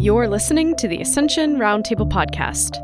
[0.00, 2.78] You're listening to the Ascension Roundtable Podcast,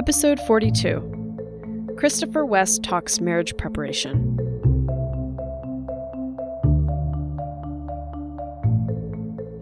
[0.00, 4.36] Episode 42 Christopher West Talks Marriage Preparation.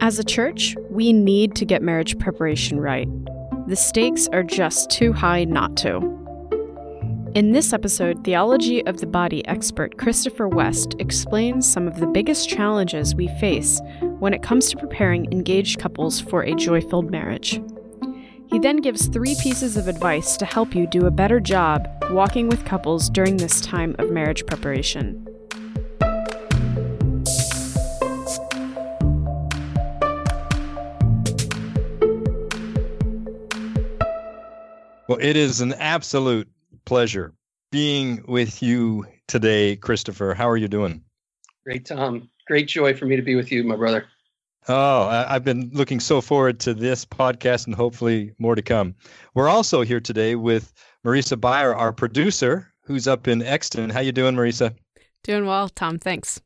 [0.00, 3.06] As a church, we need to get marriage preparation right.
[3.68, 5.98] The stakes are just too high not to.
[7.34, 12.48] In this episode, theology of the body expert Christopher West explains some of the biggest
[12.48, 13.82] challenges we face
[14.24, 17.60] when it comes to preparing engaged couples for a joy filled marriage.
[18.46, 22.48] He then gives three pieces of advice to help you do a better job walking
[22.48, 25.28] with couples during this time of marriage preparation.
[35.06, 36.48] Well, it is an absolute
[36.86, 37.34] pleasure
[37.70, 40.32] being with you today, Christopher.
[40.32, 41.02] How are you doing?
[41.66, 42.30] Great, Tom.
[42.46, 44.06] Great joy for me to be with you, my brother.
[44.66, 48.94] Oh, I've been looking so forward to this podcast and hopefully more to come.
[49.34, 50.72] We're also here today with
[51.04, 53.90] Marisa Beyer, our producer, who's up in Exton.
[53.90, 54.74] How you doing, Marisa?
[55.22, 55.98] Doing well, Tom.
[55.98, 56.40] Thanks.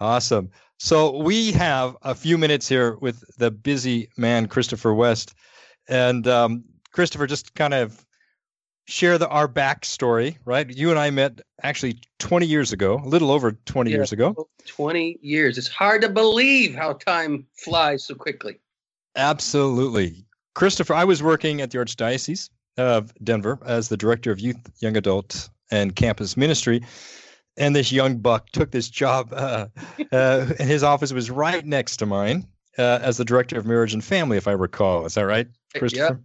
[0.00, 0.50] Awesome.
[0.78, 5.34] So we have a few minutes here with the busy man, Christopher West.
[5.88, 8.04] And um, Christopher, just kind of
[8.86, 10.68] share the our backstory, right?
[10.68, 14.48] You and I met actually 20 years ago, a little over 20 yeah, years ago.
[14.66, 15.58] 20 years.
[15.58, 18.60] It's hard to believe how time flies so quickly.
[19.16, 20.26] Absolutely.
[20.54, 24.96] Christopher, I was working at the Archdiocese of Denver as the director of youth, young
[24.96, 26.82] adult, and campus ministry.
[27.56, 29.66] And this young buck took this job, uh,
[30.12, 32.46] uh, and his office was right next to mine
[32.78, 35.04] uh, as the director of marriage and family, if I recall.
[35.06, 36.20] Is that right, Christopher?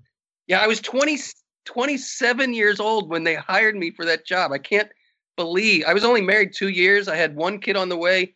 [0.47, 1.17] Yeah, I was 20,
[1.65, 4.51] 27 years old when they hired me for that job.
[4.51, 4.89] I can't
[5.35, 7.07] believe I was only married two years.
[7.07, 8.35] I had one kid on the way.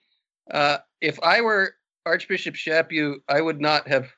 [0.52, 4.12] Uh, if I were Archbishop Chaput, I would not have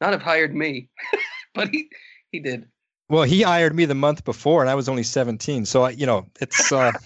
[0.00, 0.88] not have hired me,
[1.54, 1.88] but he
[2.32, 2.66] he did.
[3.08, 5.66] Well, he hired me the month before, and I was only 17.
[5.66, 6.72] So I, you know, it's.
[6.72, 6.92] Uh...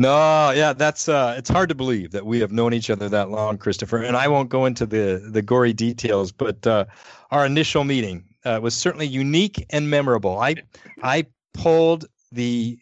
[0.00, 3.30] No, yeah, that's uh it's hard to believe that we have known each other that
[3.30, 3.98] long, Christopher.
[3.98, 6.84] And I won't go into the the gory details, but uh
[7.32, 10.38] our initial meeting uh, was certainly unique and memorable.
[10.38, 10.56] I
[11.02, 12.78] I pulled the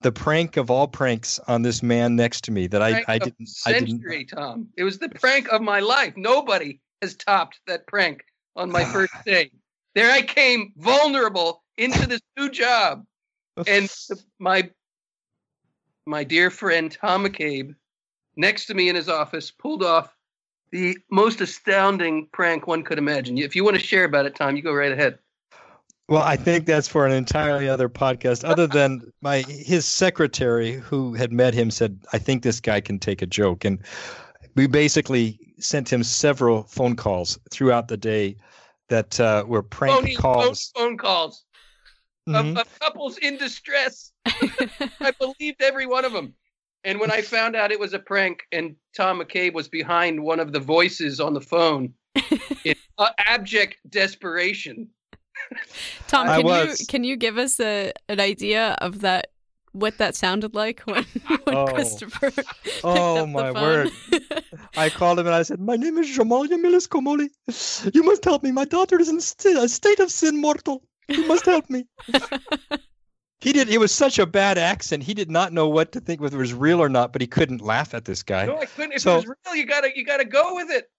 [0.00, 3.48] the prank of all pranks on this man next to me that I I didn't
[3.48, 4.68] century, I didn't Tom.
[4.76, 6.14] It was the prank of my life.
[6.16, 8.24] Nobody has topped that prank
[8.56, 9.50] on my first day.
[9.94, 13.04] There I came vulnerable into this new job.
[13.66, 13.92] And
[14.38, 14.70] my
[16.06, 17.74] my dear friend Tom McCabe,
[18.36, 20.16] next to me in his office, pulled off
[20.70, 23.38] the most astounding prank one could imagine.
[23.38, 25.18] If you want to share about it, Tom, you go right ahead.
[26.08, 28.48] Well, I think that's for an entirely other podcast.
[28.48, 32.98] Other than my his secretary, who had met him, said, "I think this guy can
[32.98, 33.78] take a joke," and
[34.54, 38.36] we basically sent him several phone calls throughout the day
[38.88, 40.72] that uh, were prank Phony, calls.
[40.74, 41.44] Phone, phone calls
[42.28, 42.56] mm-hmm.
[42.56, 44.12] of, of couples in distress.
[44.26, 46.34] I believed every one of them.
[46.84, 50.40] And when I found out it was a prank and Tom McCabe was behind one
[50.40, 51.92] of the voices on the phone
[52.64, 54.88] in uh, abject desperation.
[56.08, 59.28] Tom, can you can you give us a an idea of that
[59.72, 61.04] what that sounded like when,
[61.44, 61.66] when oh.
[61.66, 62.32] Christopher
[62.84, 63.90] Oh my word.
[64.76, 67.28] I called him and I said, My name is Jamal Yamilis Komoli.
[67.94, 68.52] You must help me.
[68.52, 70.82] My daughter is in st- a state of sin mortal.
[71.08, 71.86] You must help me.
[73.40, 73.68] He did.
[73.68, 75.04] It was such a bad accent.
[75.04, 77.12] He did not know what to think whether it was real or not.
[77.12, 78.46] But he couldn't laugh at this guy.
[78.46, 78.92] No, I couldn't.
[78.92, 80.90] If so, it was real, you gotta you gotta go with it.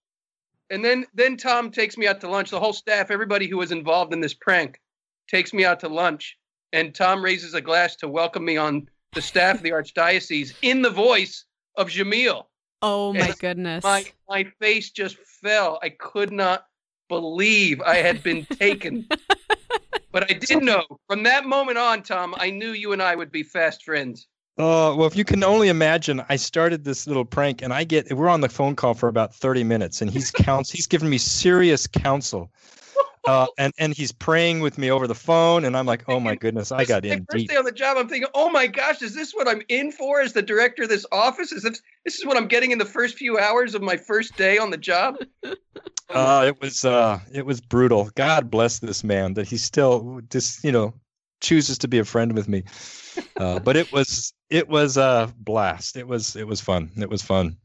[0.70, 2.50] And then then Tom takes me out to lunch.
[2.50, 4.80] The whole staff, everybody who was involved in this prank,
[5.28, 6.36] takes me out to lunch.
[6.72, 10.82] And Tom raises a glass to welcome me on the staff of the archdiocese in
[10.82, 11.44] the voice
[11.76, 12.44] of Jamil.
[12.80, 13.84] Oh my and goodness!
[13.84, 15.78] My my face just fell.
[15.82, 16.66] I could not
[17.08, 19.06] believe I had been taken.
[20.12, 23.30] But I did know from that moment on, Tom, I knew you and I would
[23.30, 24.26] be fast friends.
[24.58, 28.12] Oh, well, if you can only imagine, I started this little prank and I get,
[28.12, 31.18] we're on the phone call for about 30 minutes and he's counts, he's giving me
[31.18, 32.50] serious counsel.
[33.26, 36.34] Uh, and and he's praying with me over the phone, and I'm like, oh my
[36.34, 37.50] goodness, I got in first deep.
[37.50, 40.22] day on the job, I'm thinking, oh my gosh, is this what I'm in for
[40.22, 41.52] as the director of this office?
[41.52, 44.36] Is this this is what I'm getting in the first few hours of my first
[44.36, 45.16] day on the job?
[46.12, 48.10] Uh, it was uh, it was brutal.
[48.16, 50.92] God bless this man that he still just you know
[51.40, 52.64] chooses to be a friend with me.
[53.36, 55.96] Uh, but it was it was a blast.
[55.96, 56.90] It was it was fun.
[56.96, 57.56] It was fun.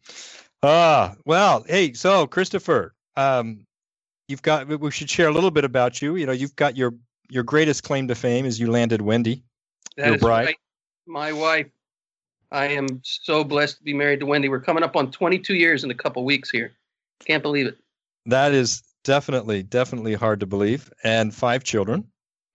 [0.61, 3.65] Ah, uh, well, hey, so Christopher, um,
[4.27, 6.15] you've got we should share a little bit about you.
[6.15, 6.93] You know, you've got your
[7.29, 9.43] your greatest claim to fame is you landed Wendy,
[9.97, 10.45] that your bride.
[10.45, 10.55] Right.
[11.07, 11.67] My wife.
[12.51, 14.49] I am so blessed to be married to Wendy.
[14.49, 16.71] We're coming up on 22 years in a couple weeks here.
[17.25, 17.77] Can't believe it.
[18.27, 20.91] That is definitely, definitely hard to believe.
[21.03, 22.05] And five children.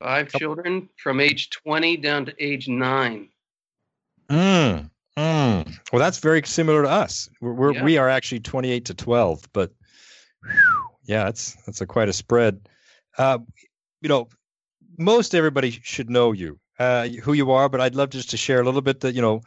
[0.01, 3.29] Five children from age 20 down to age nine.
[4.31, 4.89] Mm,
[5.19, 5.79] mm.
[5.93, 7.29] Well, that's very similar to us.
[7.41, 7.85] We're, we're Yeah.
[7.85, 9.73] we are actually 28 to 12, but
[10.43, 12.69] whew, yeah, that's that's a quite a spread.
[13.19, 13.39] Uh,
[14.01, 14.29] you know,
[14.99, 18.61] most everybody should know you, uh, who you are, but I'd love just to share
[18.61, 19.43] a little bit that you know,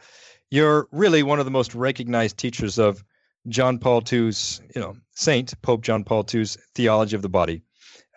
[0.50, 3.04] you're really one of the most recognized teachers of
[3.48, 7.62] John Paul II's, you know, Saint Pope John Paul II's theology of the body.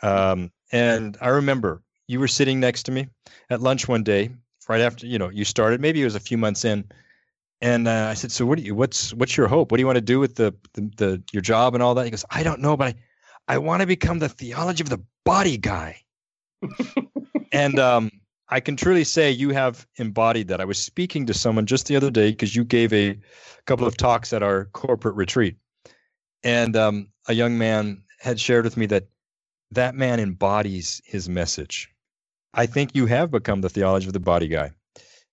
[0.02, 3.08] Um, and I remember you were sitting next to me
[3.50, 4.30] at lunch one day,
[4.68, 5.82] right after you know you started.
[5.82, 6.86] Maybe it was a few months in,
[7.62, 8.76] and uh, I said, "So what do you?
[8.76, 9.72] What's what's your hope?
[9.72, 12.06] What do you want to do with the the, the your job and all that?"
[12.06, 12.96] He goes, "I don't know, but I
[13.48, 16.02] I want to become the theology of the body guy."
[17.52, 18.12] and um,
[18.50, 20.62] I can truly say you have embodied that.
[20.62, 23.20] I was speaking to someone just the other day because you gave a
[23.66, 25.58] couple of talks at our corporate retreat,
[26.44, 29.08] and um, a young man had shared with me that
[29.72, 31.90] that man embodies his message.
[32.54, 34.72] I think you have become the theology of the body guy.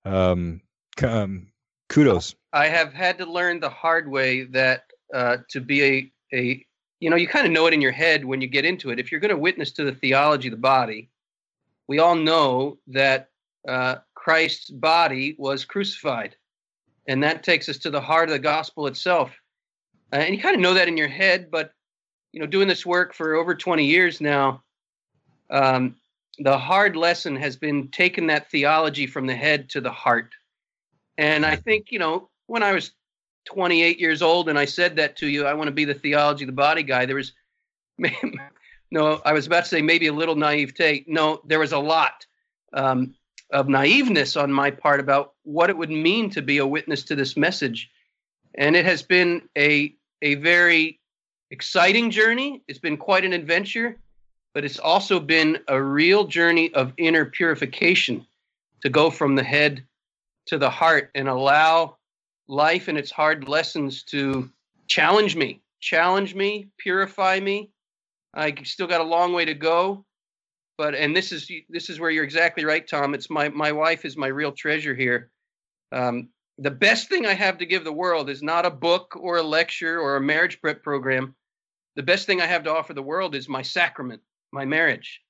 [0.05, 0.61] Um,
[1.03, 1.49] um,
[1.89, 2.35] kudos.
[2.53, 6.67] I have had to learn the hard way that uh, to be a, a
[7.05, 8.99] you know, you kind of know it in your head when you get into it.
[8.99, 11.11] If you're going to witness to the theology of the body,
[11.87, 13.29] we all know that
[13.69, 16.35] uh, Christ's body was crucified.
[17.07, 19.39] And that takes us to the heart of the gospel itself.
[20.15, 21.75] Uh, and you kind of know that in your head, but,
[22.33, 24.63] you know, doing this work for over 20 years now,
[25.51, 25.97] um,
[26.39, 30.33] the hard lesson has been taking that theology from the head to the heart.
[31.19, 32.93] And I think, you know, when I was
[33.45, 36.45] 28 years old and I said that to you, I want to be the theology
[36.45, 37.33] of the body guy, there was,
[38.91, 41.05] no, I was about to say maybe a little naivete.
[41.07, 42.27] No, there was a lot
[42.73, 43.15] um,
[43.51, 47.15] of naiveness on my part about what it would mean to be a witness to
[47.15, 47.91] this message.
[48.57, 51.01] And it has been a, a very
[51.51, 52.63] exciting journey.
[52.69, 53.97] It's been quite an adventure,
[54.55, 58.27] but it's also been a real journey of inner purification
[58.83, 59.85] to go from the head
[60.47, 61.97] to the heart and allow
[62.49, 64.51] life and its hard lessons to
[64.87, 67.71] challenge me, challenge me, purify me.
[68.35, 70.05] I still got a long way to go,
[70.77, 73.15] but and this is this is where you're exactly right, Tom.
[73.15, 75.31] It's my my wife is my real treasure here.
[75.93, 79.39] Um, the best thing I have to give the world is not a book or
[79.39, 81.35] a lecture or a marriage prep program.
[81.97, 84.21] The best thing I have to offer the world is my sacrament,
[84.53, 85.21] my marriage,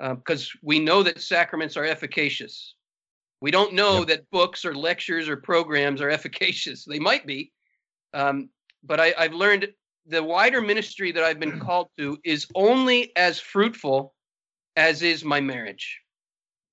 [0.00, 2.74] because we know that sacraments are efficacious.
[3.42, 4.06] We don't know Yep.
[4.06, 6.84] that books or lectures or programs are efficacious.
[6.84, 7.52] They might be,
[8.14, 8.48] um,
[8.84, 9.68] but I, I've learned
[10.06, 14.14] the wider ministry that I've been called to is only as fruitful
[14.76, 16.00] as is my marriage.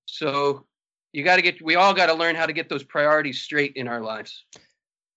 [0.05, 0.67] So
[1.11, 3.73] you got to get, we all got to learn how to get those priorities straight
[3.75, 4.45] in our lives.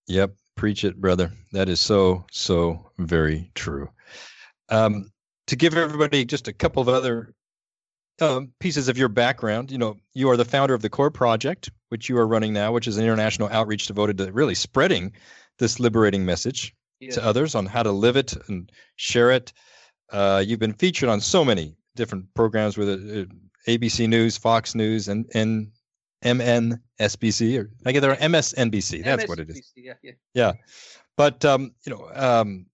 [0.09, 1.31] Yep, preach it, brother.
[1.53, 3.91] That is so so very true.
[4.71, 5.13] Um,
[5.49, 7.35] to give everybody just a couple of other
[8.21, 11.71] um, pieces of your background, you know, you are the founder of the Cor Project,
[11.89, 15.13] which you are running now, which is an international outreach devoted to really spreading
[15.59, 16.75] this liberating message
[17.11, 19.53] to others on how to live it and share it.
[20.11, 23.25] Uh, you've been featured on so many different programs with uh,
[23.69, 25.73] ABC News, Fox News, and and
[26.25, 29.05] MNSBC, or I get there MSNBC.
[29.05, 29.59] That's what it is.
[29.59, 30.53] MSNBC, Yeah, yeah.
[31.17, 32.67] But um, you know, um,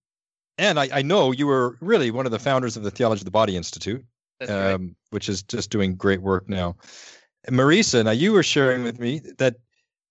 [0.57, 3.25] and I, I know you were really one of the founders of the Theology of
[3.25, 4.05] the Body Institute,
[4.41, 4.73] right.
[4.73, 6.75] um, which is just doing great work now.
[7.45, 9.55] And Marisa, now you were sharing with me that,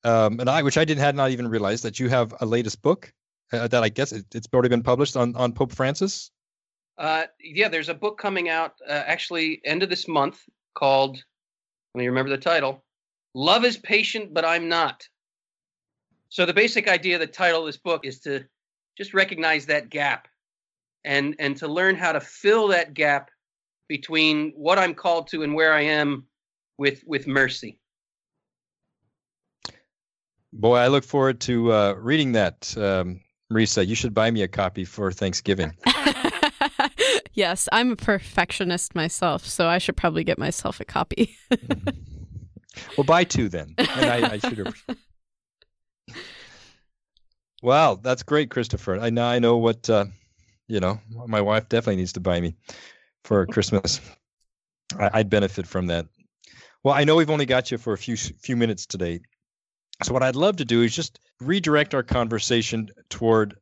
[0.04, 2.82] um, and I, which I didn't had not even realized that you have a latest
[2.82, 3.12] book
[3.52, 6.30] uh, that I guess it, it's already been published on on Pope Francis.
[6.96, 10.40] Uh, yeah, there's a book coming out uh, actually end of this month
[10.74, 11.16] called,
[11.94, 12.84] let me remember the title,
[13.34, 15.06] Love is Patient, but I'm Not.
[16.28, 18.44] So the basic idea of the title of this book is to
[18.96, 20.28] just recognize that gap
[21.04, 23.30] and and to learn how to fill that gap
[23.88, 26.26] between what I'm called to and where I am
[26.76, 27.78] with with mercy.
[30.52, 33.20] Boy, I look forward to uh, reading that, um,
[33.52, 33.86] Marisa.
[33.86, 35.72] You should buy me a copy for Thanksgiving.
[37.34, 41.36] yes, I'm a perfectionist myself, so I should probably get myself a copy.
[42.96, 43.74] well, buy two then.
[43.78, 44.84] And I, I should have.
[47.62, 48.98] Wow, that's great, Christopher.
[48.98, 50.06] I now I know what uh,
[50.68, 51.00] you know.
[51.26, 52.54] My wife definitely needs to buy me
[53.24, 54.00] for Christmas.
[54.98, 56.06] I, I'd benefit from that.
[56.82, 59.20] Well, I know we've only got you for a few few minutes today,
[60.02, 63.56] so what I'd love to do is just redirect our conversation toward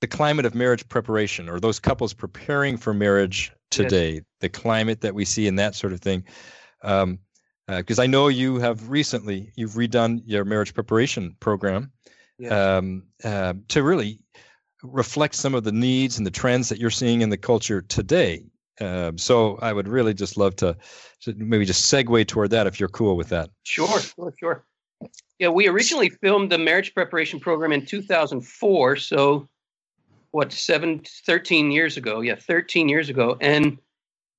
[0.00, 4.22] the climate of marriage preparation, or those couples preparing for marriage today.
[4.40, 6.24] The climate that we see and that sort of thing.
[6.82, 7.18] Um,
[7.68, 11.92] because I know you have recently you've redone your marriage preparation program
[12.38, 12.52] Yes.
[12.52, 14.18] um, uh, to really
[14.82, 18.44] reflect some of the needs and the trends that you're seeing in the culture today.
[18.80, 20.76] Um, so I would really just love to,
[21.22, 23.50] to maybe just segue toward that if you're cool with that.
[23.64, 24.64] Sure, sure, sure.
[25.38, 28.96] Yeah, we originally filmed the marriage preparation program in 2004.
[28.96, 29.48] So,
[30.30, 32.20] what, seven, 13 years ago?
[32.20, 33.36] Yeah, 13 years ago.
[33.40, 33.78] And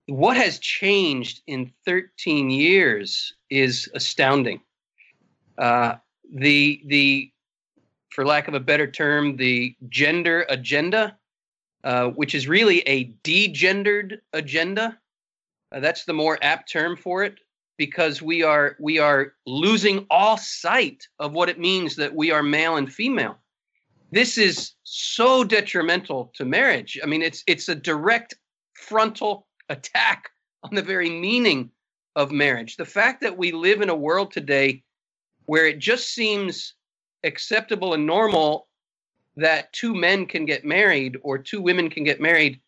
[0.08, 4.62] what has changed in 13 years is astounding.
[5.58, 5.96] Uh,
[6.34, 7.32] the the
[8.10, 11.18] for lack of a better term, the gender agenda,
[11.84, 14.98] uh, which is really a degendered agenda.
[15.72, 17.40] Uh, that's the more apt term for it
[17.78, 22.44] because we are we are losing all sight of what it means that we are
[22.44, 23.38] male and female.
[24.12, 27.00] This is so detrimental to marriage.
[27.02, 28.36] I mean, it's it's a direct
[28.74, 30.30] frontal attack
[30.64, 31.72] on the very meaning
[32.16, 32.78] of marriage.
[32.78, 34.84] The fact that we live in a world today
[35.46, 36.76] where it just seems
[37.24, 38.68] acceptable and normal
[39.36, 42.60] that two men can get married or two women can get married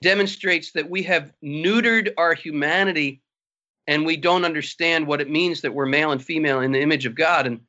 [0.00, 3.22] demonstrates that we have neutered our humanity
[3.86, 7.06] and we don't understand what it means that we're male and female in the image
[7.06, 7.46] of God.
[7.46, 7.60] And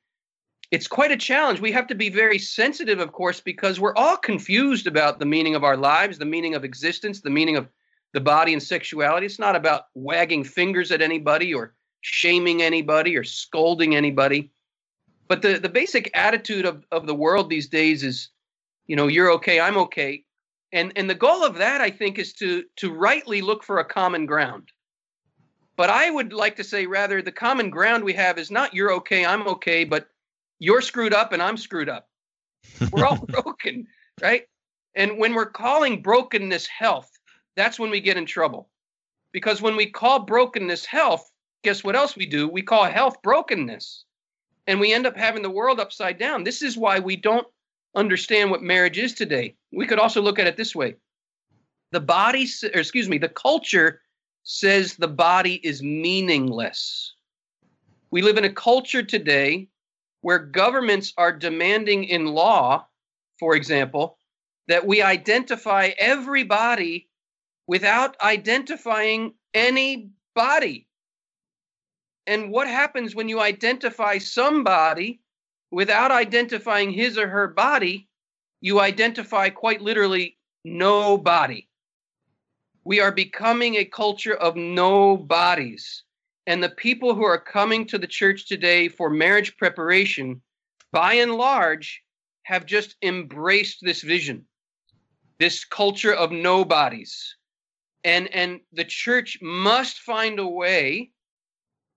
[0.71, 1.61] it's quite a challenge.
[1.61, 5.55] We have to be very sensitive, of course, because we're all confused about the meaning
[5.55, 7.67] of our lives, the meaning of existence, the meaning of
[8.13, 9.25] the body and sexuality.
[9.25, 14.51] It's not about wagging fingers at anybody or shaming anybody or scolding anybody.
[15.27, 18.29] But the, the basic attitude of, of the world these days is,
[18.85, 20.23] you know, you're okay, I'm okay.
[20.71, 23.85] And and the goal of that, I think, is to to rightly look for a
[23.85, 24.69] common ground.
[25.75, 28.91] But I would like to say rather the common ground we have is not you're
[28.93, 30.07] okay, I'm okay, but
[30.59, 32.09] you're screwed up and I'm screwed up.
[32.91, 33.87] We're all broken,
[34.21, 34.43] right?
[34.95, 37.11] And when we're calling brokenness health,
[37.55, 38.69] that's when we get in trouble.
[39.31, 41.29] Because when we call brokenness health,
[41.63, 42.47] guess what else we do?
[42.47, 44.05] We call health brokenness
[44.67, 46.43] and we end up having the world upside down.
[46.43, 47.47] This is why we don't
[47.95, 49.55] understand what marriage is today.
[49.71, 50.95] We could also look at it this way
[51.91, 54.01] the body, or excuse me, the culture
[54.43, 57.13] says the body is meaningless.
[58.11, 59.69] We live in a culture today
[60.21, 62.85] where governments are demanding in law,
[63.39, 64.17] for example,
[64.67, 67.09] that we identify everybody
[67.67, 70.86] without identifying any body.
[72.27, 75.21] And what happens when you identify somebody
[75.71, 78.09] without identifying his or her body?
[78.59, 81.69] You identify quite literally nobody.
[82.83, 86.03] We are becoming a culture of no bodies.
[86.47, 90.41] And the people who are coming to the church today for marriage preparation,
[90.91, 92.01] by and large,
[92.43, 94.45] have just embraced this vision,
[95.39, 97.35] this culture of nobodies.
[98.03, 101.11] And, and the church must find a way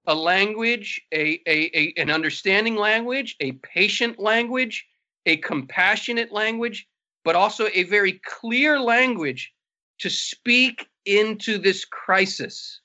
[0.07, 4.87] a language, a, a, a, an understanding language, a patient language,
[5.27, 6.87] a compassionate language,
[7.25, 9.53] but also a very clear language
[9.99, 12.81] to speak into this crisis.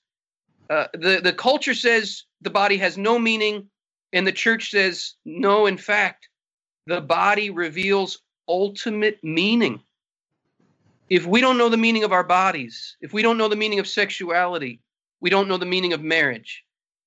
[0.69, 3.67] Uh, the, the culture says the body has no meaning,
[4.11, 6.27] and the church says, no, in fact,
[6.87, 9.81] the body reveals ultimate meaning.
[11.09, 13.79] If we don't know the meaning of our bodies, if we don't know the meaning
[13.79, 14.81] of sexuality,
[15.21, 16.64] we don't know the meaning of marriage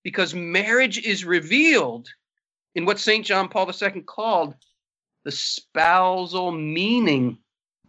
[0.08, 2.08] because marriage is revealed
[2.74, 3.26] in what St.
[3.26, 4.54] John Paul II called
[5.26, 7.36] the spousal meaning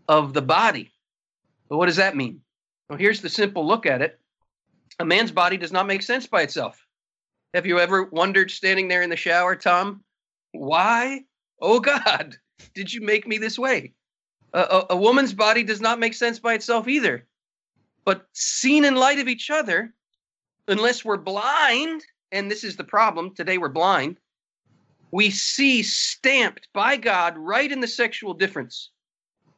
[0.10, 0.92] of the body.
[1.70, 2.42] But what does that mean?
[2.90, 4.20] Well, here's the simple look at it
[5.00, 6.86] a man's body does not make sense by itself.
[7.54, 10.04] Have you ever wondered standing there in the shower, Tom,
[10.52, 11.22] why,
[11.62, 12.36] oh God,
[12.74, 13.94] did you make me this way?
[14.52, 17.26] A, a, a woman's body does not make sense by itself either.
[18.04, 19.94] But seen in light of each other,
[20.70, 24.18] unless we're blind, and this is the problem, today we're blind,
[25.12, 28.92] we see stamped by God right in the sexual difference.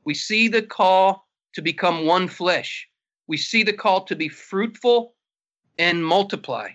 [0.05, 2.87] We see the call to become one flesh.
[3.27, 5.13] We see the call to be fruitful
[5.77, 6.69] and multiply.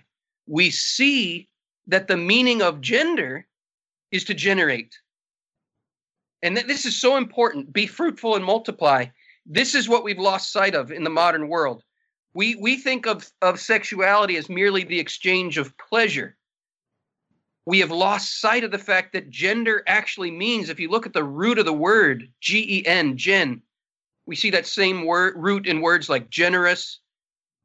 [0.45, 1.49] We see
[1.87, 3.47] that the meaning of gender
[4.11, 4.95] is to generate.
[6.43, 9.05] And this is so important be fruitful and multiply.
[9.45, 11.83] This is what we've lost sight of in the modern world
[12.37, 16.37] we we think of of sexuality as merely the exchange of pleasure.
[17.65, 21.13] We have lost sight of the fact that gender actually means if you look at
[21.13, 23.63] the root of the word g-e-n gen
[24.27, 26.99] we see that same word root in words like generous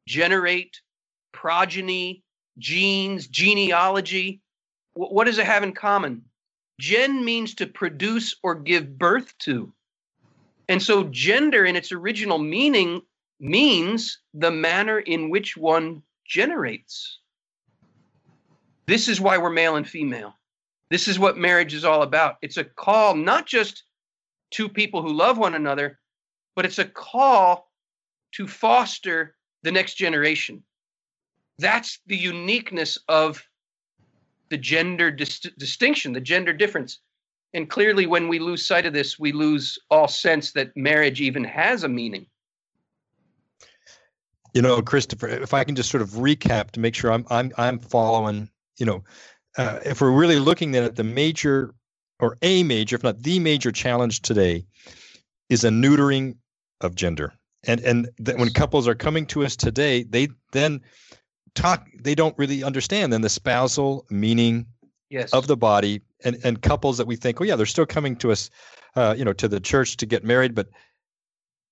[0.07, 0.81] generate
[1.33, 2.23] progeny
[2.57, 4.41] genes genealogy.
[4.95, 6.23] What does it have in common?
[6.79, 9.71] Gen means to produce or give birth to.
[10.67, 13.03] And so gender in its original meaning
[13.39, 17.19] means the manner in which one generates.
[18.85, 20.33] This is why we're male and female.
[20.89, 22.37] This is what marriage is all about.
[22.41, 23.83] It's a call not just
[24.51, 25.99] to people who love one another,
[26.55, 27.71] but it's a call
[28.33, 30.63] to foster the next generation.
[31.59, 33.43] That's the uniqueness of
[34.49, 36.99] the gender dis- distinction, the gender difference.
[37.53, 41.43] And clearly, when we lose sight of this, we lose all sense that marriage even
[41.43, 42.25] has a meaning.
[44.53, 47.51] You know, Christopher, if I can just sort of recap to make sure I'm I'm
[47.57, 48.49] I'm following.
[48.77, 49.03] You know,
[49.57, 51.73] uh, if we're really looking at the major
[52.19, 54.65] or a major, if not the major challenge today,
[55.49, 56.35] is a neutering
[56.81, 57.33] of gender.
[57.65, 60.81] And and that when couples are coming to us today, they then
[61.55, 61.87] talk.
[61.99, 64.67] They don't really understand then the spousal meaning
[65.09, 65.33] yes.
[65.33, 66.01] of the body.
[66.25, 68.49] And and couples that we think, oh yeah, they're still coming to us,
[68.95, 70.69] uh, you know, to the church to get married, but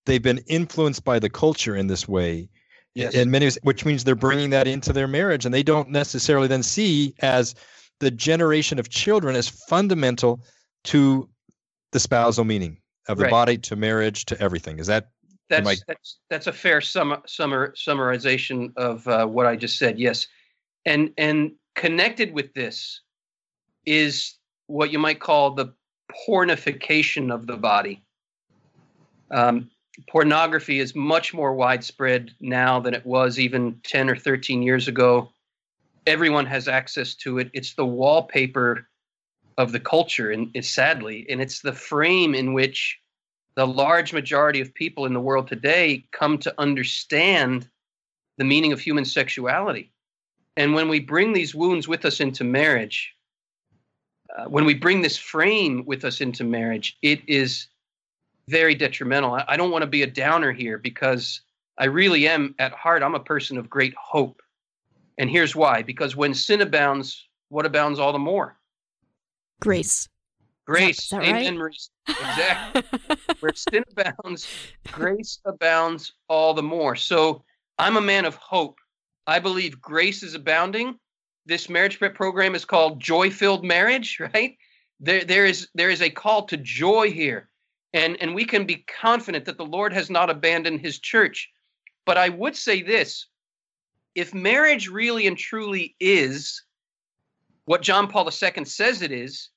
[0.05, 2.49] they've been influenced by the culture in this way.
[2.93, 3.13] Yes.
[3.13, 6.61] In many, which means they're bringing that into their marriage, and they don't necessarily then
[6.63, 7.55] see as
[7.99, 10.43] the generation of children as fundamental
[10.85, 11.29] to
[11.91, 13.31] the spousal meaning of the Right.
[13.31, 14.79] body to marriage to everything.
[14.79, 15.09] Is that
[15.49, 19.99] That's I- that's that's a fair sum, summar, summarization of uh, what I just said.
[19.99, 20.27] Yes,
[20.85, 23.01] and and connected with this
[23.85, 25.73] is what you might call the
[26.27, 28.03] pornification of the body.
[29.29, 29.69] Um,
[30.07, 35.31] pornography is much more widespread now than it was even ten or thirteen years ago.
[36.07, 37.51] Everyone has access to it.
[37.53, 38.87] It's the wallpaper
[39.57, 42.97] of the culture, and sadly, and it's the frame in which
[43.55, 47.67] the large majority of people in the world today come to understand
[48.37, 49.91] the meaning of human sexuality.
[50.55, 53.13] And when we bring these wounds with us into marriage,
[54.35, 57.67] uh, when we bring this frame with us into marriage, it is
[58.47, 59.33] very detrimental.
[59.33, 61.41] I, I don't want to be a downer here because
[61.77, 64.41] I really am at heart, I'm a person of great hope.
[65.17, 68.57] And here's why because when sin abounds, what abounds all the more?
[69.61, 70.07] Grace.
[70.65, 71.03] Grace.
[71.03, 71.75] is that Amen, right?
[72.07, 72.83] Exactly.
[73.39, 74.47] where sin abounds,
[74.91, 76.95] grace abounds all the more.
[76.95, 77.43] So
[77.77, 78.79] I'm a man of hope.
[79.27, 80.97] I believe grace is abounding.
[81.45, 84.57] This marriage prep program is called Joy Filled Marriage, right?
[84.99, 87.49] There, there is there is a call to joy here.
[87.93, 91.49] And, and we can be confident that the Lord has not abandoned his church.
[92.05, 93.27] But I would say this
[94.15, 96.63] if marriage really and truly is
[97.65, 99.49] what John Paul II says it is,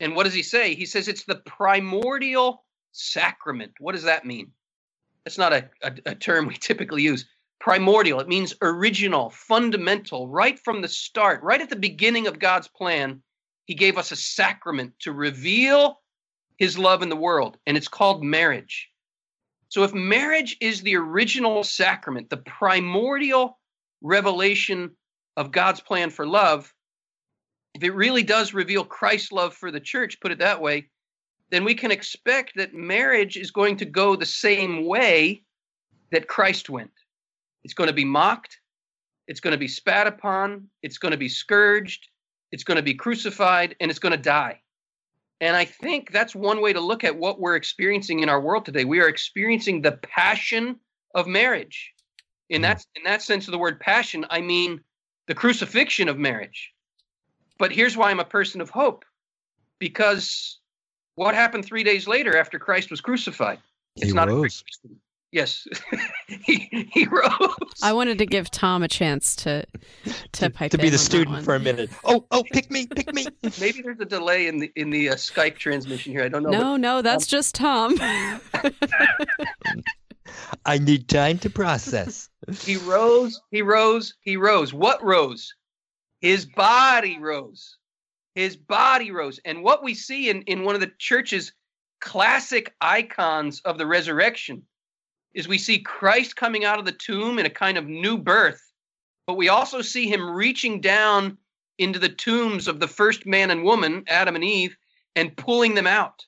[0.00, 0.74] and what does he say?
[0.74, 3.72] He says it's the primordial sacrament.
[3.78, 4.50] What does that mean?
[5.24, 7.26] That's not a, a, a term we typically use.
[7.60, 12.66] Primordial, it means original, fundamental, right from the start, right at the beginning of God's
[12.66, 13.22] plan.
[13.66, 16.00] He gave us a sacrament to reveal
[16.62, 18.88] his love in the world, and it's called marriage.
[19.68, 23.58] So, if marriage is the original sacrament, the primordial
[24.00, 24.92] revelation
[25.36, 26.72] of God's plan for love,
[27.74, 30.88] if it really does reveal Christ's love for the church, put it that way,
[31.50, 35.42] then we can expect that marriage is going to go the same way
[36.12, 36.92] that Christ went.
[37.64, 38.60] It's going to be mocked,
[39.26, 42.06] it's going to be spat upon, it's going to be scourged,
[42.52, 44.61] it's going to be crucified, and it's going to die.
[45.40, 48.64] And I think that's one way to look at what we're experiencing in our world
[48.64, 48.84] today.
[48.84, 50.78] We are experiencing the passion
[51.14, 51.92] of marriage.
[52.48, 52.64] In mm.
[52.64, 54.80] that in that sense of the word passion, I mean
[55.26, 56.72] the crucifixion of marriage.
[57.58, 59.04] But here's why I'm a person of hope.
[59.78, 60.60] Because
[61.16, 63.58] what happened 3 days later after Christ was crucified?
[63.96, 64.62] It's he a rose?
[65.32, 65.66] Yes.
[66.28, 67.56] he he rose.
[67.82, 69.64] I wanted to give Tom a chance to
[70.32, 71.88] to pipe to be the student for a minute.
[72.04, 73.26] Oh, oh, pick me, pick me.
[73.60, 76.22] Maybe there's a delay in the in the uh, Skype transmission here.
[76.22, 76.50] I don't know.
[76.50, 77.98] No, no, that's just Tom.
[80.66, 82.28] I need time to process.
[82.60, 84.74] He rose, he rose, he rose.
[84.74, 85.54] What rose?
[86.20, 87.78] His body rose.
[88.34, 89.40] His body rose.
[89.44, 91.52] And what we see in, in one of the church's
[92.00, 94.62] classic icons of the resurrection
[95.34, 98.60] is we see Christ coming out of the tomb in a kind of new birth,
[99.26, 101.38] but we also see him reaching down
[101.78, 104.76] into the tombs of the first man and woman, Adam and Eve,
[105.16, 106.24] and pulling them out.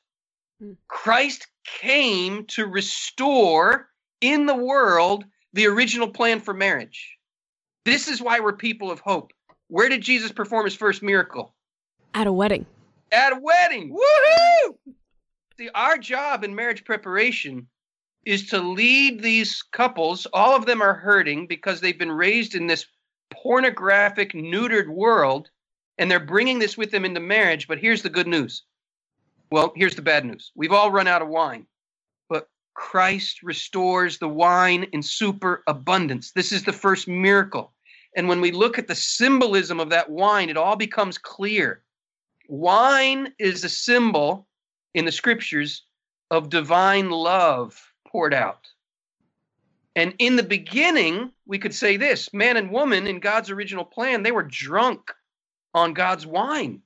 [0.61, 0.73] Hmm.
[0.89, 3.89] Christ came to restore
[4.21, 7.17] in the world the original plan for marriage.
[7.85, 9.33] This is why we're people of hope.
[9.69, 11.55] Where did Jesus perform his first miracle?
[12.15, 12.67] At a wedding.
[13.13, 13.95] At a wedding.
[13.95, 14.95] Woohoo!
[15.59, 17.69] See, our job in marriage preparation
[18.27, 20.27] is to lead these couples.
[20.33, 22.87] All of them are hurting because they've been raised in this
[23.33, 25.51] pornographic, neutered world,
[25.99, 27.69] and they're bringing this with them into marriage.
[27.69, 28.63] But here's the good news.
[29.51, 30.51] Well, here's the bad news.
[30.55, 31.67] We've all run out of wine,
[32.29, 36.33] but Christ restores the wine in super abundance.
[36.33, 37.73] This is the first miracle.
[38.17, 41.83] And when we look at the symbolism of that wine, it all becomes clear.
[42.49, 44.47] Wine is a symbol
[44.95, 45.85] in the scriptures
[46.31, 47.81] of divine love
[48.15, 48.69] poured out.
[49.97, 54.23] And in the beginning, we could say this man and woman in God's original plan,
[54.23, 55.13] they were drunk
[55.75, 56.81] on God's wine.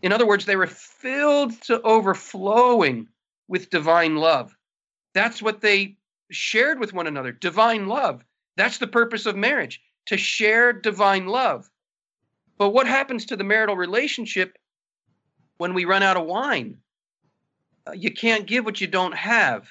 [0.00, 3.06] In other words, they were filled to overflowing
[3.48, 4.56] with divine love.
[5.12, 5.98] That's what they
[6.30, 8.24] shared with one another divine love.
[8.56, 11.68] That's the purpose of marriage to share divine love.
[12.56, 14.56] But what happens to the marital relationship
[15.58, 16.78] when we run out of wine?
[17.86, 19.68] Uh, you can't give what you don't have.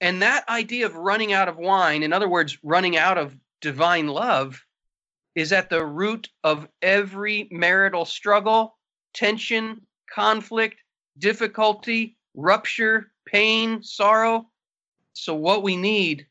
[0.00, 4.08] And that idea of running out of wine, in other words, running out of divine
[4.08, 4.62] love,
[5.34, 8.76] is at the root of every marital struggle,
[9.14, 9.82] tension,
[10.12, 10.76] conflict,
[11.18, 14.48] difficulty, rupture, pain, sorrow.
[15.12, 16.26] So, what we need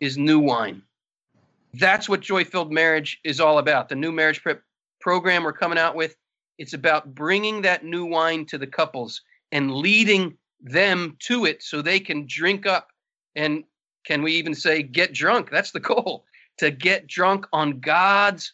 [0.00, 0.82] is new wine.
[1.74, 3.88] That's what joy filled marriage is all about.
[3.88, 4.62] The new marriage prep
[5.00, 6.16] program we're coming out with,
[6.58, 11.82] it's about bringing that new wine to the couples and leading them to it so
[11.82, 12.88] they can drink up
[13.36, 13.64] and
[14.04, 15.50] can we even say get drunk?
[15.50, 16.24] That's the goal
[16.58, 18.52] to get drunk on God's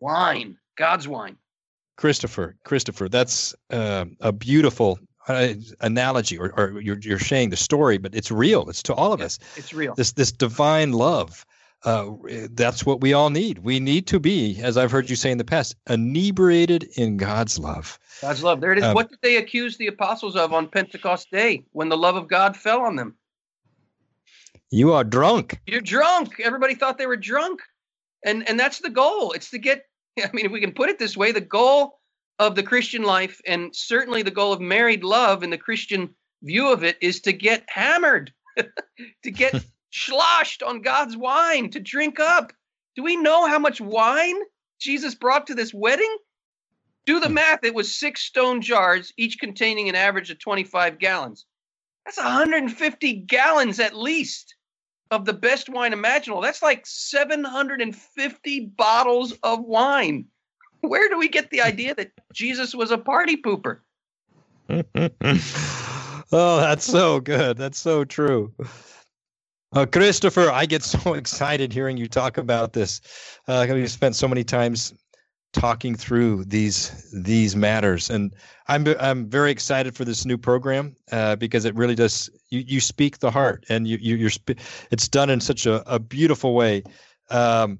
[0.00, 1.36] wine, God's wine.
[1.96, 7.98] Christopher, Christopher, that's uh, a beautiful uh, analogy, or, or, you're, you're saying the story,
[7.98, 8.68] but it's real.
[8.70, 9.38] It's to all of yeah, us.
[9.56, 9.94] It's real.
[9.94, 11.44] This this divine love.
[11.82, 12.10] Uh,
[12.50, 13.60] that's what we all need.
[13.60, 17.58] We need to be, as I've heard you say in the past, inebriated in God's
[17.58, 17.98] love.
[18.20, 18.60] God's love.
[18.60, 18.84] There it is.
[18.84, 22.28] Um, what did they accuse the apostles of on Pentecost Day when the love of
[22.28, 23.14] God fell on them?
[24.70, 25.60] You are drunk.
[25.66, 26.38] You're drunk.
[26.38, 27.60] Everybody thought they were drunk.
[28.24, 29.32] And and that's the goal.
[29.32, 29.84] It's to get
[30.18, 31.98] I mean if we can put it this way, the goal
[32.38, 36.72] of the Christian life and certainly the goal of married love in the Christian view
[36.72, 42.52] of it is to get hammered, to get sloshed on God's wine, to drink up.
[42.96, 44.36] Do we know how much wine
[44.80, 46.16] Jesus brought to this wedding?
[47.06, 47.34] Do the hmm.
[47.34, 47.64] math.
[47.64, 51.44] It was six stone jars, each containing an average of 25 gallons.
[52.04, 54.54] That's 150 gallons at least
[55.10, 56.42] of the best wine imaginable.
[56.42, 60.26] That's like 750 bottles of wine.
[60.82, 63.78] Where do we get the idea that Jesus was a party pooper?
[66.32, 67.56] oh, that's so good.
[67.56, 68.52] That's so true.
[69.72, 73.00] Uh, Christopher, I get so excited hearing you talk about this.
[73.46, 74.94] Uh, we've spent so many times
[75.52, 78.10] talking through these these matters.
[78.10, 78.34] And
[78.68, 82.80] i'm i'm very excited for this new program uh, because it really does you, you
[82.80, 84.54] speak the heart and you, you are
[84.90, 86.82] it's done in such a, a beautiful way.
[87.30, 87.78] Um,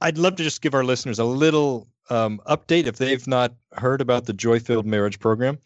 [0.00, 4.00] i'd love to just give our listeners a little um, update if they've not heard
[4.00, 5.58] about the joy filled marriage program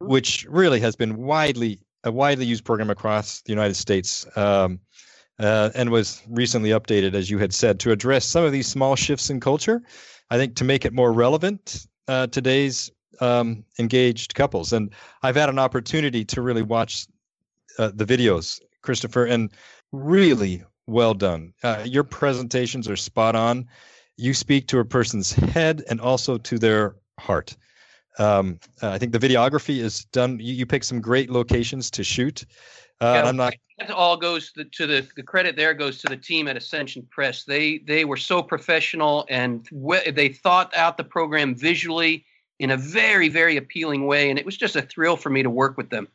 [0.00, 4.26] which really has been widely a widely used program across the united states.
[4.36, 4.80] Um,
[5.38, 8.96] uh, and was recently updated as you had said to address some of these small
[8.96, 9.82] shifts in culture
[10.30, 14.72] I think to make it more relevant uh, today's um, engaged couples.
[14.72, 14.90] And
[15.22, 17.06] I've had an opportunity to really watch
[17.78, 19.50] uh, the videos, Christopher, and
[19.92, 21.52] really well done.
[21.62, 23.66] Uh, your presentations are spot on.
[24.16, 27.56] You speak to a person's head and also to their heart.
[28.18, 30.38] Um, uh, I think the videography is done.
[30.40, 32.44] You, you pick some great locations to shoot.
[33.00, 36.08] Uh, yeah, I'm not that all goes to, to, the the credit there goes to
[36.08, 37.44] the team at Ascension Press.
[37.44, 42.24] They they were so professional and we, they thought out the program visually
[42.60, 45.50] in a very very appealing way, and it was just a thrill for me to
[45.50, 46.08] work with them.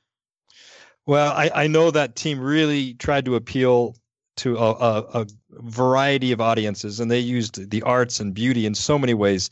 [1.06, 3.96] Well, I, I know that team really tried to appeal
[4.38, 8.74] to a, a, a variety of audiences, and they used the arts and beauty in
[8.74, 9.50] so many ways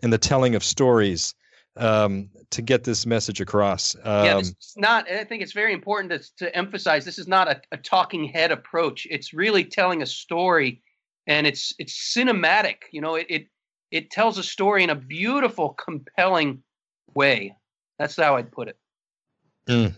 [0.00, 1.34] in the telling of stories
[1.78, 3.94] um, to get this message across.
[4.02, 5.10] Um, yeah, it's not.
[5.10, 8.50] I think it's very important to, to emphasize this is not a, a, talking head
[8.50, 9.06] approach.
[9.10, 10.82] It's really telling a story,
[11.26, 12.76] and it's it's cinematic.
[12.92, 13.46] You know, it it,
[13.90, 16.62] it tells a story in a beautiful, compelling
[17.14, 17.54] way.
[17.98, 18.76] That's how I'd put it.
[19.68, 19.94] Mm.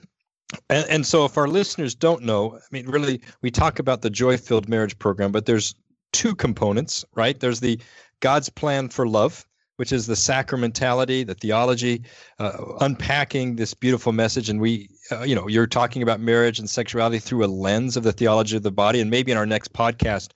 [0.69, 4.11] And, and so, if our listeners don't know, I mean, really, we talk about the
[4.11, 5.75] joy-filled marriage program, but there's
[6.13, 7.39] two components, right?
[7.39, 7.81] There's the
[8.21, 9.47] God's plan for love,
[9.81, 12.03] which is the sacramentality, the theology,
[12.39, 14.51] uh, unpacking this beautiful message.
[14.51, 18.03] And we, uh, you know, you're talking about marriage and sexuality through a lens of
[18.03, 19.01] the theology of the body.
[19.01, 20.33] And maybe in our next podcast,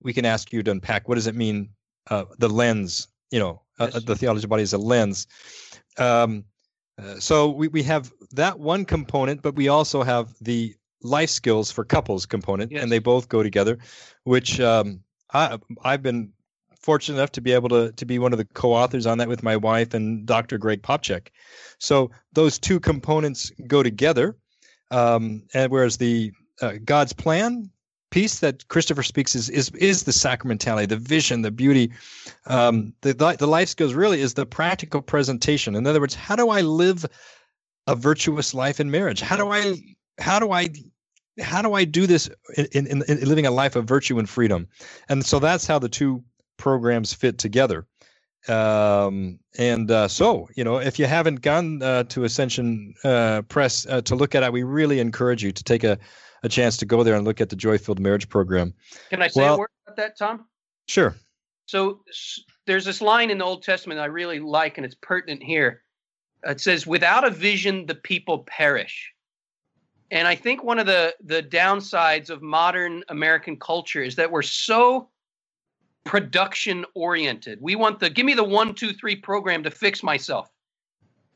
[0.00, 1.68] we can ask you to unpack what does it mean,
[2.08, 4.04] uh, the lens, you know, uh, yes.
[4.04, 5.26] the theology of the body is a lens.
[5.98, 6.42] Um,
[6.98, 11.70] uh, so we, we have that one component, but we also have the life skills
[11.70, 12.82] for couples component, yes.
[12.82, 13.76] and they both go together,
[14.24, 15.00] which um,
[15.34, 16.32] I, I've been
[16.82, 19.42] fortunate enough to be able to to be one of the co-authors on that with
[19.42, 20.58] my wife and Dr.
[20.58, 21.28] Greg Popcak.
[21.78, 24.36] So those two components go together,
[24.90, 27.70] um, and whereas the uh, God's plan
[28.10, 31.90] piece that Christopher speaks is is is the sacramentality, the vision, the beauty,
[32.46, 33.94] um, the the life skills.
[33.94, 35.74] Really, is the practical presentation.
[35.74, 37.06] In other words, how do I live
[37.86, 39.20] a virtuous life in marriage?
[39.20, 39.76] How do I
[40.18, 40.68] how do I
[41.40, 44.68] how do I do this in, in, in living a life of virtue and freedom?
[45.08, 46.22] And so that's how the two
[46.56, 47.86] programs fit together.
[48.48, 53.86] Um, and uh, so, you know, if you haven't gone uh, to Ascension uh, Press
[53.86, 55.98] uh, to look at it, we really encourage you to take a,
[56.42, 58.74] a chance to go there and look at the Joy Filled Marriage Program.
[59.10, 60.46] Can I say well, a word about that, Tom?
[60.88, 61.14] Sure.
[61.66, 62.02] So
[62.66, 65.82] there's this line in the Old Testament I really like, and it's pertinent here.
[66.44, 69.12] It says, "Without a vision, the people perish."
[70.10, 74.42] And I think one of the the downsides of modern American culture is that we're
[74.42, 75.08] so
[76.04, 77.58] production oriented.
[77.60, 80.50] We want the give me the one, two, three program to fix myself.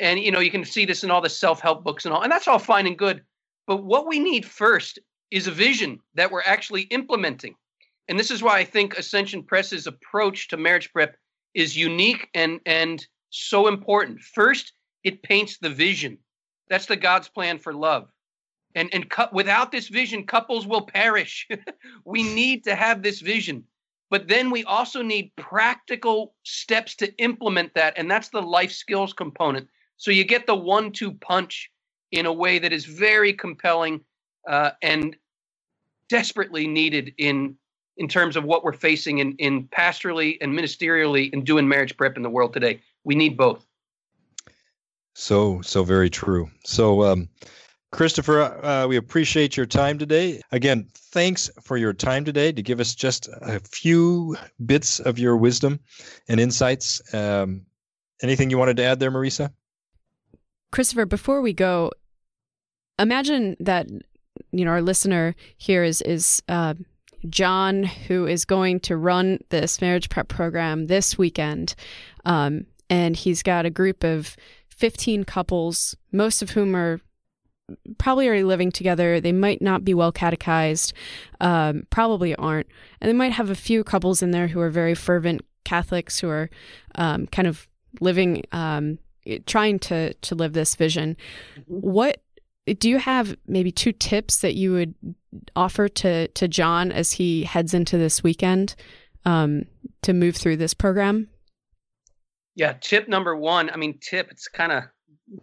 [0.00, 2.30] And you know, you can see this in all the self-help books and all, and
[2.30, 3.22] that's all fine and good.
[3.66, 4.98] But what we need first
[5.30, 7.54] is a vision that we're actually implementing.
[8.08, 11.16] And this is why I think Ascension Press's approach to marriage prep
[11.54, 14.20] is unique and and so important.
[14.20, 16.18] First, it paints the vision.
[16.68, 18.08] That's the God's plan for love
[18.76, 21.48] and and cu- without this vision couples will perish
[22.04, 23.64] we need to have this vision
[24.10, 29.12] but then we also need practical steps to implement that and that's the life skills
[29.12, 29.68] component.
[29.96, 31.70] So you get the one two punch
[32.12, 34.00] in a way that is very compelling
[34.48, 35.16] uh, and
[36.08, 37.56] desperately needed in
[37.96, 42.16] in terms of what we're facing in in pastorally and ministerially and doing marriage prep
[42.16, 42.80] in the world today.
[43.04, 43.66] We need both.
[45.14, 46.50] So so very true.
[46.64, 47.28] So um
[47.92, 50.40] Christopher, uh, we appreciate your time today.
[50.50, 55.36] Again, thanks for your time today to give us just a few bits of your
[55.36, 55.80] wisdom
[56.28, 57.00] and insights.
[57.14, 57.62] Um,
[58.22, 59.50] anything you wanted to add there, Marisa?
[60.72, 61.90] Christopher, before we go,
[62.98, 63.86] imagine that
[64.50, 66.74] you know our listener here is is uh,
[67.28, 71.74] John, who is going to run this marriage prep program this weekend,
[72.24, 74.36] um, and he's got a group of
[74.70, 77.00] 15 couples, most of whom are
[77.98, 79.20] probably already living together.
[79.20, 80.92] They might not be well catechized,
[81.40, 82.68] um, probably aren't.
[83.00, 86.28] And they might have a few couples in there who are very fervent Catholics who
[86.28, 86.48] are
[86.94, 87.68] um, kind of
[88.00, 88.98] living, um,
[89.46, 91.16] trying to, to live this vision.
[91.58, 91.74] Mm-hmm.
[91.74, 92.22] What
[92.78, 94.94] do you have maybe two tips that you would
[95.54, 98.74] offer to, to John as he heads into this weekend
[99.24, 99.64] um,
[100.02, 101.28] to move through this program?
[102.54, 103.70] Yeah, tip number one.
[103.70, 104.84] I mean, tip, it's kind of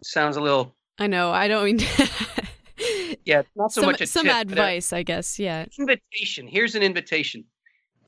[0.03, 1.31] sounds a little I know.
[1.31, 1.79] I don't mean.
[3.25, 5.39] yeah, not so some, much some tip, advice, I guess.
[5.39, 5.65] Yeah.
[5.77, 6.47] Invitation.
[6.47, 7.45] Here's an invitation.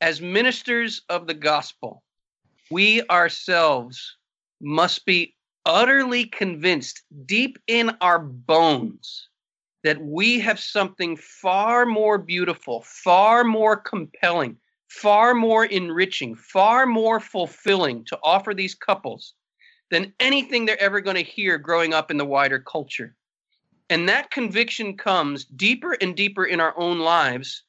[0.00, 2.02] As ministers of the gospel,
[2.70, 4.16] we ourselves
[4.60, 9.28] must be utterly convinced deep in our bones
[9.82, 14.56] that we have something far more beautiful, far more compelling,
[14.88, 19.34] far more enriching, far more fulfilling to offer these couples
[19.90, 23.14] than anything they're ever going to hear growing up in the wider culture.
[23.88, 27.62] And that conviction comes deeper and deeper in our own lives,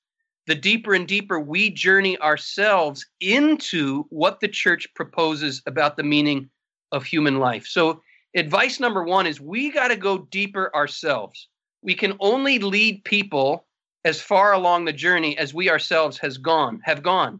[0.48, 6.50] the deeper and deeper we journey ourselves into what the church proposes about the meaning
[6.92, 7.68] of human life.
[7.68, 8.02] So,
[8.36, 11.50] advice number one is we got to go deeper ourselves.
[11.82, 13.66] We can only lead people
[14.06, 17.40] as far along the journey as we ourselves has gone, have gone.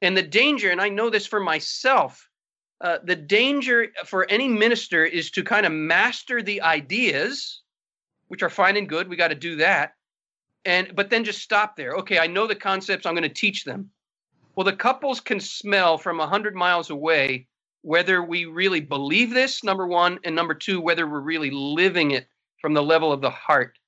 [0.00, 2.27] And the danger, and I know this for myself,
[2.80, 7.62] uh, the danger for any minister is to kind of master the ideas,
[8.28, 9.08] which are fine and good.
[9.08, 9.94] We got to do that,
[10.64, 11.94] and but then just stop there.
[11.94, 13.04] Okay, I know the concepts.
[13.04, 13.90] I'm going to teach them.
[14.54, 17.48] Well, the couples can smell from a hundred miles away
[17.82, 19.64] whether we really believe this.
[19.64, 22.28] Number one, and number two, whether we're really living it
[22.60, 23.78] from the level of the heart.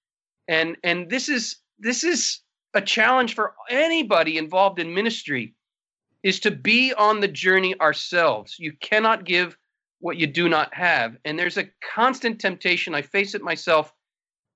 [0.49, 2.41] And and this is this is
[2.75, 5.55] a challenge for anybody involved in ministry
[6.23, 8.57] is to be on the journey ourselves.
[8.59, 9.57] You cannot give
[10.01, 11.17] what you do not have.
[11.25, 13.93] And there's a constant temptation, I face it myself,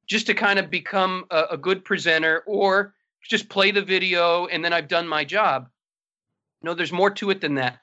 [0.09, 2.95] just to kind of become a, a good presenter or
[3.29, 5.69] just play the video and then I've done my job.
[6.63, 7.79] No, there's more to it than that.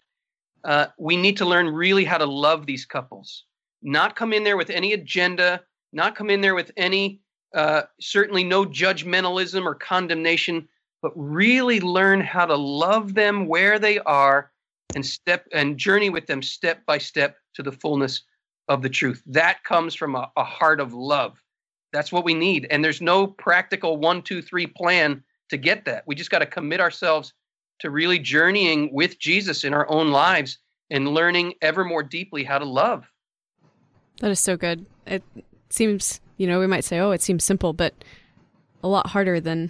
[0.63, 3.45] Uh, we need to learn really how to love these couples,
[3.81, 7.21] not come in there with any agenda, not come in there with any,
[7.55, 10.67] uh, certainly no judgmentalism or condemnation,
[11.01, 14.51] but really learn how to love them where they are
[14.95, 18.23] and step and journey with them step by step to the fullness
[18.67, 19.21] of the truth.
[19.25, 21.41] That comes from a, a heart of love.
[21.93, 22.67] That's what we need.
[22.69, 26.03] And there's no practical one, two, three plan to get that.
[26.07, 27.33] We just got to commit ourselves
[27.79, 30.59] to really journeying with Jesus in our own lives
[30.89, 33.09] and learning ever more deeply how to love.
[34.19, 34.85] That is so good.
[35.07, 35.23] It
[35.69, 37.93] seems, you know, we might say, oh, it seems simple, but
[38.83, 39.69] a lot harder than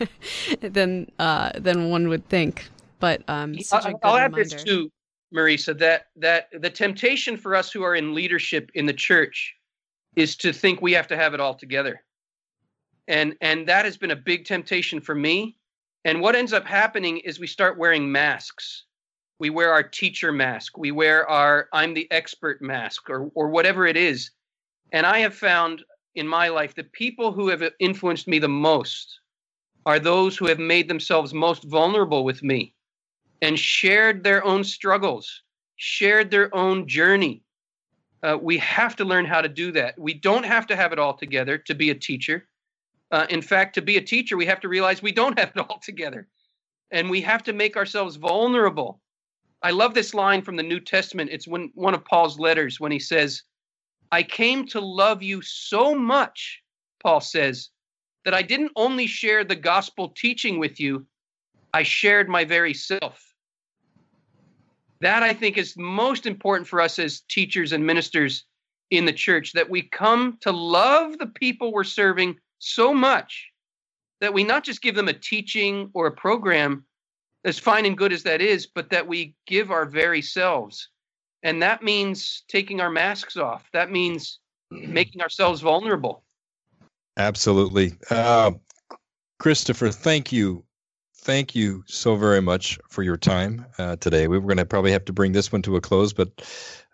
[0.60, 2.68] than uh, than one would think.
[2.98, 4.90] But um, I'll, I'll add this too,
[5.34, 9.54] Marisa, that that the temptation for us who are in leadership in the church
[10.16, 12.02] is to think we have to have it all together.
[13.08, 15.56] And and that has been a big temptation for me.
[16.04, 18.84] And what ends up happening is we start wearing masks.
[19.38, 20.78] We wear our teacher mask.
[20.78, 24.30] We wear our I'm the expert mask or or whatever it is.
[24.92, 25.82] And I have found
[26.14, 29.20] in my life the people who have influenced me the most
[29.86, 32.74] are those who have made themselves most vulnerable with me
[33.40, 35.42] and shared their own struggles,
[35.76, 37.42] shared their own journey.
[38.22, 39.98] Uh, we have to learn how to do that.
[39.98, 42.46] We don't have to have it all together to be a teacher.
[43.10, 45.60] Uh, in fact, to be a teacher, we have to realize we don't have it
[45.68, 46.28] all together.
[46.92, 49.00] And we have to make ourselves vulnerable.
[49.62, 51.30] I love this line from the New Testament.
[51.32, 53.42] It's when one of Paul's letters when he says,
[54.12, 56.62] I came to love you so much,
[57.02, 57.70] Paul says,
[58.26, 61.06] that I didn't only share the gospel teaching with you,
[61.72, 63.34] I shared my very self.
[65.00, 68.44] That I think is most important for us as teachers and ministers
[68.90, 73.48] in the church that we come to love the people we're serving so much
[74.20, 76.84] that we not just give them a teaching or a program,
[77.44, 80.90] as fine and good as that is, but that we give our very selves.
[81.42, 83.68] And that means taking our masks off.
[83.72, 84.38] That means
[84.70, 86.22] making ourselves vulnerable.
[87.16, 87.92] Absolutely.
[88.10, 88.52] Uh,
[89.38, 90.64] Christopher, thank you
[91.22, 94.26] thank you so very much for your time uh, today.
[94.26, 96.28] We were going to probably have to bring this one to a close, but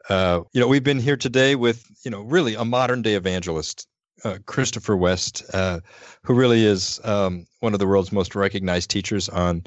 [0.09, 3.89] uh, you know we've been here today with you know really a modern day evangelist,
[4.25, 5.81] uh, Christopher West, uh,
[6.23, 9.65] who really is um, one of the world's most recognized teachers on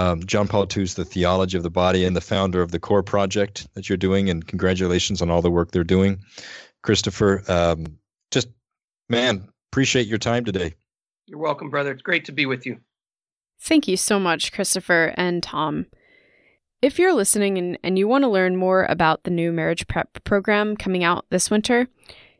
[0.00, 3.02] um, John Paul II's The Theology of the Body and the founder of the Cor
[3.02, 4.30] Project that you're doing.
[4.30, 6.18] And congratulations on all the work they're doing,
[6.82, 7.42] Christopher.
[7.48, 7.98] Um,
[8.30, 8.48] just
[9.10, 10.74] man, appreciate your time today.
[11.26, 11.92] You're welcome, brother.
[11.92, 12.80] It's great to be with you.
[13.60, 15.86] Thank you so much, Christopher and Tom.
[16.80, 20.24] If you're listening and, and you want to learn more about the new marriage prep
[20.24, 21.88] program coming out this winter,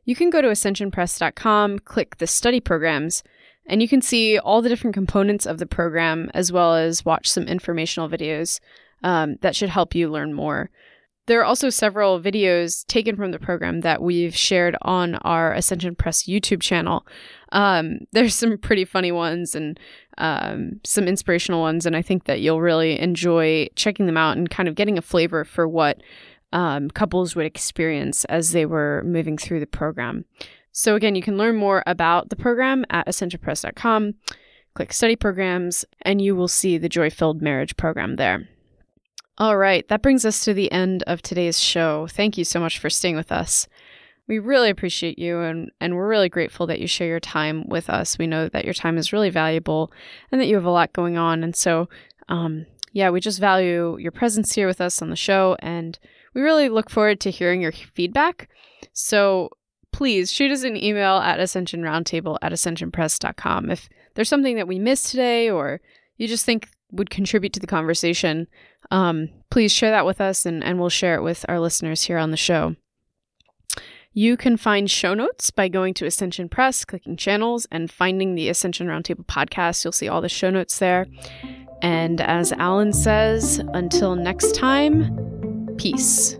[0.07, 3.23] you can go to ascensionpress.com, click the study programs,
[3.71, 7.31] and you can see all the different components of the program as well as watch
[7.31, 8.59] some informational videos
[9.05, 10.71] um, that should help you learn more.
[11.27, 15.95] There are also several videos taken from the program that we've shared on our Ascension
[15.95, 17.07] Press YouTube channel.
[17.53, 19.79] Um, there's some pretty funny ones and
[20.19, 24.51] um, some inspirational ones, and I think that you'll really enjoy checking them out and
[24.51, 26.03] kind of getting a flavor for what
[26.53, 30.25] um, couples would experience as they were moving through the program.
[30.73, 34.15] So, again, you can learn more about the program at ascensionpress.com.
[34.75, 38.49] Click study programs, and you will see the Joy Filled Marriage program there.
[39.41, 42.07] All right, that brings us to the end of today's show.
[42.09, 43.67] Thank you so much for staying with us.
[44.29, 47.89] We really appreciate you and, and we're really grateful that you share your time with
[47.89, 48.19] us.
[48.19, 49.91] We know that your time is really valuable
[50.31, 51.43] and that you have a lot going on.
[51.43, 51.89] And so,
[52.29, 55.99] um, yeah, we just value your presence here with us on the show and
[56.35, 58.51] we really look forward to hearing your feedback.
[58.93, 59.49] So
[59.93, 63.71] please shoot us an email at ascensionroundtable at ascensionpress.com.
[63.71, 65.81] If there's something that we missed today or
[66.17, 68.47] you just think would contribute to the conversation,
[68.91, 72.19] um, please share that with us and, and we'll share it with our listeners here
[72.19, 72.77] on the show.
[74.13, 78.49] You can find show notes by going to Ascension Press, clicking channels, and finding the
[78.49, 79.85] Ascension Roundtable podcast.
[79.85, 81.07] You'll see all the show notes there.
[81.81, 86.37] And as Alan says, until next time, peace.